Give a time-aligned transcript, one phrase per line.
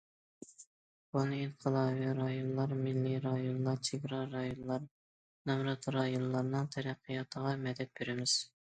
[1.17, 4.89] كونا ئىنقىلابىي رايونلار، مىللىي رايونلار، چېگرا رايونلار،
[5.53, 8.41] نامرات رايونلارنىڭ تەرەققىياتىغا مەدەت بېرىمىز.